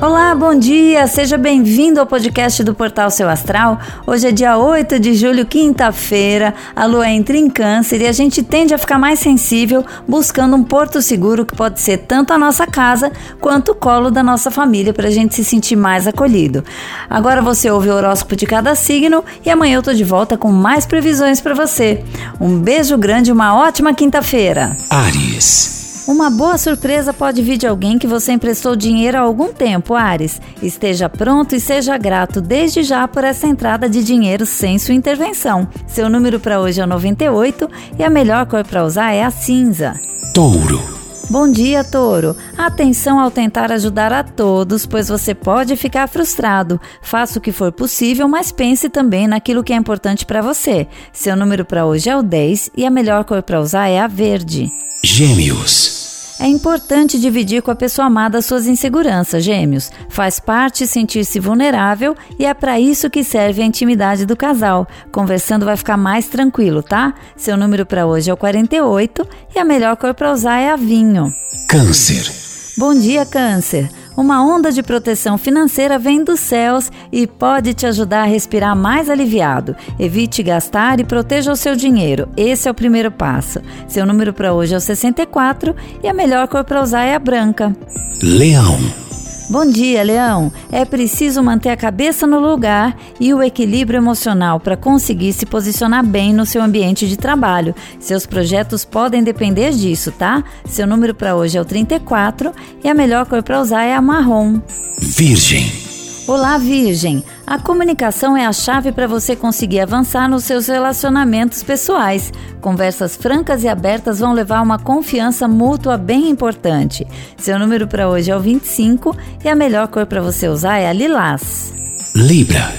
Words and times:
Olá, 0.00 0.32
bom 0.32 0.56
dia! 0.56 1.08
Seja 1.08 1.36
bem-vindo 1.36 1.98
ao 1.98 2.06
podcast 2.06 2.62
do 2.62 2.72
Portal 2.72 3.10
Seu 3.10 3.28
Astral. 3.28 3.80
Hoje 4.06 4.28
é 4.28 4.30
dia 4.30 4.56
8 4.56 5.00
de 5.00 5.12
julho, 5.12 5.44
quinta-feira. 5.44 6.54
A 6.76 6.86
lua 6.86 7.10
entra 7.10 7.36
em 7.36 7.50
câncer 7.50 8.02
e 8.02 8.06
a 8.06 8.12
gente 8.12 8.40
tende 8.40 8.72
a 8.72 8.78
ficar 8.78 8.96
mais 8.96 9.18
sensível 9.18 9.84
buscando 10.06 10.54
um 10.54 10.62
porto 10.62 11.02
seguro 11.02 11.44
que 11.44 11.56
pode 11.56 11.80
ser 11.80 11.98
tanto 11.98 12.32
a 12.32 12.38
nossa 12.38 12.64
casa 12.64 13.10
quanto 13.40 13.72
o 13.72 13.74
colo 13.74 14.08
da 14.08 14.22
nossa 14.22 14.52
família 14.52 14.94
para 14.94 15.08
a 15.08 15.10
gente 15.10 15.34
se 15.34 15.44
sentir 15.44 15.74
mais 15.74 16.06
acolhido. 16.06 16.62
Agora 17.10 17.42
você 17.42 17.68
ouve 17.68 17.88
o 17.88 17.94
horóscopo 17.94 18.36
de 18.36 18.46
cada 18.46 18.76
signo 18.76 19.24
e 19.44 19.50
amanhã 19.50 19.78
eu 19.78 19.82
tô 19.82 19.92
de 19.92 20.04
volta 20.04 20.38
com 20.38 20.52
mais 20.52 20.86
previsões 20.86 21.40
para 21.40 21.56
você. 21.56 22.04
Um 22.40 22.60
beijo 22.60 22.96
grande 22.96 23.30
e 23.30 23.32
uma 23.32 23.56
ótima 23.56 23.92
quinta-feira. 23.92 24.76
Ares. 24.88 25.77
Uma 26.08 26.30
boa 26.30 26.56
surpresa 26.56 27.12
pode 27.12 27.42
vir 27.42 27.58
de 27.58 27.66
alguém 27.66 27.98
que 27.98 28.06
você 28.06 28.32
emprestou 28.32 28.74
dinheiro 28.74 29.18
há 29.18 29.20
algum 29.20 29.52
tempo, 29.52 29.92
Ares. 29.92 30.40
Esteja 30.62 31.06
pronto 31.06 31.54
e 31.54 31.60
seja 31.60 31.98
grato 31.98 32.40
desde 32.40 32.82
já 32.82 33.06
por 33.06 33.24
essa 33.24 33.46
entrada 33.46 33.90
de 33.90 34.02
dinheiro 34.02 34.46
sem 34.46 34.78
sua 34.78 34.94
intervenção. 34.94 35.68
Seu 35.86 36.08
número 36.08 36.40
para 36.40 36.60
hoje 36.60 36.80
é 36.80 36.84
o 36.84 36.86
98 36.86 37.68
e 37.98 38.02
a 38.02 38.08
melhor 38.08 38.46
cor 38.46 38.64
para 38.64 38.86
usar 38.86 39.12
é 39.12 39.22
a 39.22 39.30
cinza. 39.30 40.00
Touro. 40.32 40.80
Bom 41.28 41.46
dia, 41.52 41.84
Touro. 41.84 42.34
Atenção 42.56 43.20
ao 43.20 43.30
tentar 43.30 43.70
ajudar 43.70 44.10
a 44.10 44.22
todos, 44.24 44.86
pois 44.86 45.10
você 45.10 45.34
pode 45.34 45.76
ficar 45.76 46.08
frustrado. 46.08 46.80
Faça 47.02 47.38
o 47.38 47.42
que 47.42 47.52
for 47.52 47.70
possível, 47.70 48.26
mas 48.26 48.50
pense 48.50 48.88
também 48.88 49.28
naquilo 49.28 49.62
que 49.62 49.74
é 49.74 49.76
importante 49.76 50.24
para 50.24 50.40
você. 50.40 50.88
Seu 51.12 51.36
número 51.36 51.66
para 51.66 51.84
hoje 51.84 52.08
é 52.08 52.16
o 52.16 52.22
10 52.22 52.70
e 52.74 52.86
a 52.86 52.90
melhor 52.90 53.24
cor 53.24 53.42
para 53.42 53.60
usar 53.60 53.88
é 53.88 54.00
a 54.00 54.06
verde. 54.06 54.72
Gêmeos. 55.04 55.97
É 56.40 56.46
importante 56.46 57.18
dividir 57.18 57.62
com 57.62 57.70
a 57.70 57.76
pessoa 57.76 58.06
amada 58.06 58.40
suas 58.40 58.66
inseguranças, 58.66 59.42
gêmeos. 59.42 59.90
Faz 60.08 60.38
parte 60.38 60.86
sentir-se 60.86 61.40
vulnerável 61.40 62.16
e 62.38 62.46
é 62.46 62.54
para 62.54 62.78
isso 62.78 63.10
que 63.10 63.24
serve 63.24 63.60
a 63.60 63.66
intimidade 63.66 64.24
do 64.24 64.36
casal. 64.36 64.86
Conversando 65.10 65.64
vai 65.64 65.76
ficar 65.76 65.96
mais 65.96 66.28
tranquilo, 66.28 66.80
tá? 66.80 67.12
Seu 67.36 67.56
número 67.56 67.84
para 67.84 68.06
hoje 68.06 68.30
é 68.30 68.34
o 68.34 68.36
48 68.36 69.26
e 69.54 69.58
a 69.58 69.64
melhor 69.64 69.96
cor 69.96 70.14
para 70.14 70.32
usar 70.32 70.58
é 70.58 70.70
a 70.70 70.76
vinho. 70.76 71.32
Câncer. 71.68 72.30
Bom 72.76 72.94
dia, 72.94 73.26
Câncer. 73.26 73.90
Uma 74.18 74.44
onda 74.44 74.72
de 74.72 74.82
proteção 74.82 75.38
financeira 75.38 75.96
vem 75.96 76.24
dos 76.24 76.40
céus 76.40 76.90
e 77.12 77.24
pode 77.24 77.72
te 77.72 77.86
ajudar 77.86 78.22
a 78.22 78.26
respirar 78.26 78.74
mais 78.74 79.08
aliviado. 79.08 79.76
Evite 79.96 80.42
gastar 80.42 80.98
e 80.98 81.04
proteja 81.04 81.52
o 81.52 81.56
seu 81.56 81.76
dinheiro. 81.76 82.28
Esse 82.36 82.66
é 82.66 82.70
o 82.70 82.74
primeiro 82.74 83.12
passo. 83.12 83.60
Seu 83.86 84.04
número 84.04 84.32
para 84.32 84.52
hoje 84.52 84.74
é 84.74 84.76
o 84.76 84.80
64 84.80 85.72
e 86.02 86.08
a 86.08 86.12
melhor 86.12 86.48
cor 86.48 86.64
para 86.64 86.82
usar 86.82 87.04
é 87.04 87.14
a 87.14 87.18
branca. 87.20 87.72
Leão. 88.20 89.07
Bom 89.50 89.64
dia, 89.64 90.02
Leão. 90.02 90.52
É 90.70 90.84
preciso 90.84 91.42
manter 91.42 91.70
a 91.70 91.76
cabeça 91.76 92.26
no 92.26 92.38
lugar 92.38 92.94
e 93.18 93.32
o 93.32 93.42
equilíbrio 93.42 93.96
emocional 93.96 94.60
para 94.60 94.76
conseguir 94.76 95.32
se 95.32 95.46
posicionar 95.46 96.04
bem 96.04 96.34
no 96.34 96.44
seu 96.44 96.62
ambiente 96.62 97.08
de 97.08 97.16
trabalho. 97.16 97.74
Seus 97.98 98.26
projetos 98.26 98.84
podem 98.84 99.22
depender 99.22 99.70
disso, 99.70 100.12
tá? 100.12 100.44
Seu 100.66 100.86
número 100.86 101.14
para 101.14 101.34
hoje 101.34 101.56
é 101.56 101.60
o 101.60 101.64
34 101.64 102.52
e 102.84 102.88
a 102.88 102.94
melhor 102.94 103.24
cor 103.24 103.42
para 103.42 103.60
usar 103.60 103.84
é 103.84 103.94
a 103.94 104.02
marrom. 104.02 104.60
Virgem. 105.00 105.87
Olá, 106.28 106.58
Virgem! 106.58 107.24
A 107.46 107.58
comunicação 107.58 108.36
é 108.36 108.44
a 108.44 108.52
chave 108.52 108.92
para 108.92 109.06
você 109.06 109.34
conseguir 109.34 109.80
avançar 109.80 110.28
nos 110.28 110.44
seus 110.44 110.66
relacionamentos 110.66 111.62
pessoais. 111.62 112.30
Conversas 112.60 113.16
francas 113.16 113.64
e 113.64 113.68
abertas 113.68 114.18
vão 114.20 114.34
levar 114.34 114.58
a 114.58 114.62
uma 114.62 114.78
confiança 114.78 115.48
mútua 115.48 115.96
bem 115.96 116.28
importante. 116.28 117.06
Seu 117.38 117.58
número 117.58 117.88
para 117.88 118.10
hoje 118.10 118.30
é 118.30 118.36
o 118.36 118.40
25 118.40 119.16
e 119.42 119.48
a 119.48 119.54
melhor 119.54 119.88
cor 119.88 120.04
para 120.04 120.20
você 120.20 120.46
usar 120.48 120.76
é 120.76 120.86
a 120.86 120.92
lilás. 120.92 121.72
Libra. 122.14 122.74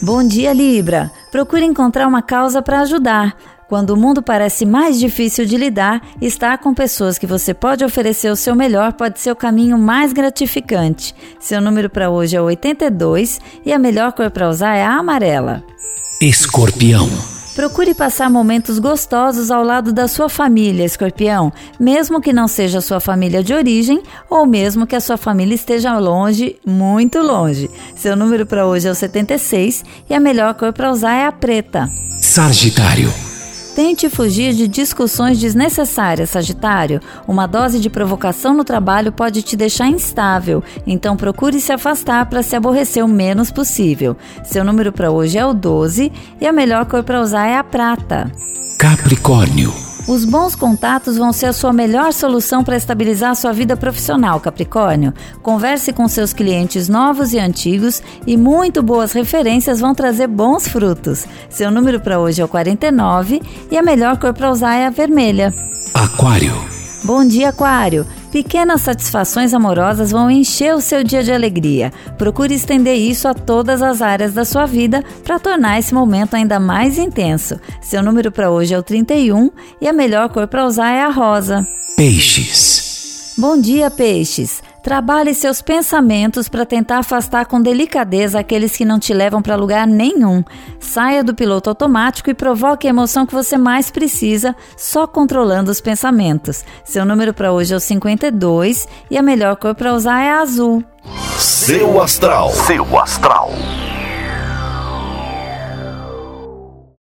Bom 0.00 0.22
dia, 0.22 0.52
Libra! 0.52 1.10
Procure 1.32 1.64
encontrar 1.64 2.06
uma 2.06 2.22
causa 2.22 2.62
para 2.62 2.82
ajudar. 2.82 3.34
Quando 3.68 3.90
o 3.90 3.96
mundo 3.96 4.22
parece 4.22 4.66
mais 4.66 4.98
difícil 4.98 5.46
de 5.46 5.56
lidar, 5.56 6.02
estar 6.20 6.58
com 6.58 6.74
pessoas 6.74 7.18
que 7.18 7.26
você 7.26 7.54
pode 7.54 7.84
oferecer 7.84 8.30
o 8.30 8.36
seu 8.36 8.54
melhor 8.54 8.92
pode 8.92 9.20
ser 9.20 9.30
o 9.30 9.36
caminho 9.36 9.78
mais 9.78 10.12
gratificante. 10.12 11.14
Seu 11.40 11.60
número 11.60 11.88
para 11.88 12.10
hoje 12.10 12.36
é 12.36 12.40
82 12.40 13.40
e 13.64 13.72
a 13.72 13.78
melhor 13.78 14.12
cor 14.12 14.30
para 14.30 14.48
usar 14.48 14.74
é 14.74 14.84
a 14.84 14.94
amarela. 14.94 15.64
Escorpião. 16.20 17.08
Procure 17.54 17.94
passar 17.94 18.28
momentos 18.28 18.80
gostosos 18.80 19.48
ao 19.48 19.62
lado 19.62 19.92
da 19.92 20.08
sua 20.08 20.28
família, 20.28 20.84
escorpião, 20.84 21.52
mesmo 21.78 22.20
que 22.20 22.32
não 22.32 22.48
seja 22.48 22.80
sua 22.80 22.98
família 22.98 23.44
de 23.44 23.54
origem 23.54 24.02
ou 24.28 24.44
mesmo 24.44 24.88
que 24.88 24.96
a 24.96 25.00
sua 25.00 25.16
família 25.16 25.54
esteja 25.54 25.96
longe, 25.96 26.56
muito 26.66 27.20
longe. 27.20 27.70
Seu 27.94 28.16
número 28.16 28.44
para 28.44 28.66
hoje 28.66 28.88
é 28.88 28.90
o 28.90 28.94
76 28.94 29.84
e 30.10 30.14
a 30.14 30.18
melhor 30.18 30.54
cor 30.54 30.72
para 30.72 30.90
usar 30.90 31.14
é 31.14 31.26
a 31.26 31.32
preta. 31.32 31.88
Sagitário. 32.20 33.33
Tente 33.74 34.08
fugir 34.08 34.54
de 34.54 34.68
discussões 34.68 35.40
desnecessárias, 35.40 36.30
Sagitário. 36.30 37.00
Uma 37.26 37.46
dose 37.46 37.80
de 37.80 37.90
provocação 37.90 38.54
no 38.54 38.62
trabalho 38.62 39.10
pode 39.10 39.42
te 39.42 39.56
deixar 39.56 39.88
instável, 39.88 40.62
então 40.86 41.16
procure 41.16 41.60
se 41.60 41.72
afastar 41.72 42.26
para 42.26 42.42
se 42.42 42.54
aborrecer 42.54 43.04
o 43.04 43.08
menos 43.08 43.50
possível. 43.50 44.16
Seu 44.44 44.64
número 44.64 44.92
para 44.92 45.10
hoje 45.10 45.38
é 45.38 45.44
o 45.44 45.52
12 45.52 46.12
e 46.40 46.46
a 46.46 46.52
melhor 46.52 46.86
cor 46.86 47.02
para 47.02 47.20
usar 47.20 47.48
é 47.48 47.56
a 47.56 47.64
prata. 47.64 48.30
Capricórnio. 48.78 49.83
Os 50.06 50.26
bons 50.26 50.54
contatos 50.54 51.16
vão 51.16 51.32
ser 51.32 51.46
a 51.46 51.52
sua 51.52 51.72
melhor 51.72 52.12
solução 52.12 52.62
para 52.62 52.76
estabilizar 52.76 53.30
a 53.30 53.34
sua 53.34 53.52
vida 53.52 53.74
profissional, 53.74 54.38
Capricórnio. 54.38 55.14
Converse 55.42 55.94
com 55.94 56.06
seus 56.06 56.34
clientes 56.34 56.90
novos 56.90 57.32
e 57.32 57.38
antigos 57.38 58.02
e 58.26 58.36
muito 58.36 58.82
boas 58.82 59.12
referências 59.12 59.80
vão 59.80 59.94
trazer 59.94 60.26
bons 60.26 60.68
frutos. 60.68 61.24
Seu 61.48 61.70
número 61.70 62.00
para 62.00 62.20
hoje 62.20 62.42
é 62.42 62.44
o 62.44 62.48
49 62.48 63.40
e 63.70 63.78
a 63.78 63.82
melhor 63.82 64.18
cor 64.18 64.34
para 64.34 64.50
usar 64.50 64.74
é 64.74 64.86
a 64.86 64.90
vermelha. 64.90 65.54
Aquário. 65.94 66.52
Bom 67.02 67.24
dia, 67.24 67.48
Aquário. 67.48 68.06
Pequenas 68.34 68.80
satisfações 68.80 69.54
amorosas 69.54 70.10
vão 70.10 70.28
encher 70.28 70.74
o 70.74 70.80
seu 70.80 71.04
dia 71.04 71.22
de 71.22 71.30
alegria. 71.30 71.92
Procure 72.18 72.52
estender 72.52 72.96
isso 72.96 73.28
a 73.28 73.32
todas 73.32 73.80
as 73.80 74.02
áreas 74.02 74.34
da 74.34 74.44
sua 74.44 74.66
vida 74.66 75.04
para 75.22 75.38
tornar 75.38 75.78
esse 75.78 75.94
momento 75.94 76.34
ainda 76.34 76.58
mais 76.58 76.98
intenso. 76.98 77.60
Seu 77.80 78.02
número 78.02 78.32
para 78.32 78.50
hoje 78.50 78.74
é 78.74 78.78
o 78.78 78.82
31 78.82 79.52
e 79.80 79.86
a 79.86 79.92
melhor 79.92 80.28
cor 80.30 80.48
para 80.48 80.66
usar 80.66 80.90
é 80.90 81.02
a 81.02 81.10
rosa. 81.10 81.64
Peixes. 81.96 83.34
Bom 83.38 83.60
dia, 83.60 83.88
peixes. 83.88 84.64
Trabalhe 84.84 85.34
seus 85.34 85.62
pensamentos 85.62 86.46
para 86.46 86.66
tentar 86.66 86.98
afastar 86.98 87.46
com 87.46 87.58
delicadeza 87.58 88.38
aqueles 88.38 88.76
que 88.76 88.84
não 88.84 88.98
te 88.98 89.14
levam 89.14 89.40
para 89.40 89.56
lugar 89.56 89.86
nenhum. 89.86 90.44
Saia 90.78 91.24
do 91.24 91.34
piloto 91.34 91.70
automático 91.70 92.28
e 92.28 92.34
provoque 92.34 92.86
a 92.86 92.90
emoção 92.90 93.24
que 93.24 93.32
você 93.32 93.56
mais 93.56 93.90
precisa, 93.90 94.54
só 94.76 95.06
controlando 95.06 95.70
os 95.70 95.80
pensamentos. 95.80 96.66
Seu 96.84 97.06
número 97.06 97.32
para 97.32 97.50
hoje 97.50 97.72
é 97.72 97.76
o 97.78 97.80
52 97.80 98.86
e 99.10 99.16
a 99.16 99.22
melhor 99.22 99.56
cor 99.56 99.74
para 99.74 99.94
usar 99.94 100.20
é 100.20 100.28
a 100.28 100.42
azul. 100.42 100.84
Seu 101.38 102.02
Astral. 102.02 102.50
Seu 102.50 102.98
Astral. 102.98 103.52